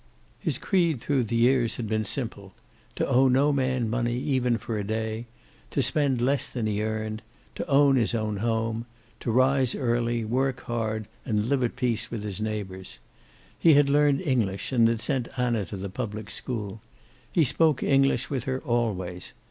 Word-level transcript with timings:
His 0.39 0.57
creed 0.57 0.99
through 0.99 1.25
the 1.25 1.35
years 1.35 1.75
had 1.75 1.87
been 1.87 2.05
simple: 2.05 2.53
to 2.95 3.07
owe 3.07 3.27
no 3.27 3.53
man 3.53 3.87
money, 3.87 4.15
even 4.15 4.57
for 4.57 4.79
a 4.79 4.83
day; 4.83 5.27
to 5.69 5.83
spend 5.83 6.21
less 6.21 6.49
than 6.49 6.65
he 6.65 6.81
earned; 6.81 7.21
to 7.53 7.67
own 7.67 7.97
his 7.97 8.15
own 8.15 8.37
home; 8.37 8.87
to 9.19 9.29
rise 9.29 9.75
early, 9.75 10.25
work 10.25 10.61
hard, 10.61 11.07
and 11.23 11.37
to 11.37 11.43
live 11.43 11.63
at 11.63 11.75
peace 11.75 12.09
with 12.09 12.23
his 12.23 12.41
neighbors. 12.41 12.97
He 13.59 13.75
had 13.75 13.91
learned 13.91 14.21
English 14.21 14.71
and 14.71 14.87
had 14.87 15.01
sent 15.01 15.27
Anna 15.37 15.65
to 15.65 15.77
the 15.77 15.87
public 15.87 16.31
school. 16.31 16.81
He 17.31 17.43
spoke 17.43 17.83
English 17.83 18.27
with 18.27 18.45
her, 18.45 18.57
always. 18.61 19.33